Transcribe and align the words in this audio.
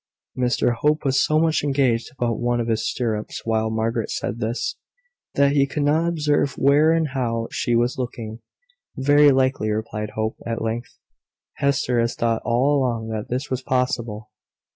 Mr 0.35 0.73
Hope 0.73 1.05
was 1.05 1.23
so 1.23 1.37
much 1.37 1.63
engaged 1.63 2.09
about 2.11 2.39
one 2.39 2.59
of 2.59 2.67
his 2.67 2.89
stirrups 2.89 3.43
while 3.45 3.69
Margaret 3.69 4.09
said 4.09 4.39
this, 4.39 4.75
that 5.35 5.51
he 5.51 5.67
could 5.67 5.83
not 5.83 6.07
observe 6.07 6.53
where 6.53 6.91
and 6.91 7.09
how 7.09 7.47
she 7.51 7.75
was 7.75 7.99
looking. 7.99 8.39
"Very 8.97 9.29
likely," 9.29 9.69
replied 9.69 10.13
Hope, 10.15 10.37
at 10.43 10.59
length. 10.63 10.97
"Hester 11.57 11.99
has 11.99 12.15
thought 12.15 12.41
all 12.43 12.75
along 12.79 13.09
that 13.09 13.29
this 13.29 13.51
was 13.51 13.61
possible. 13.61 14.31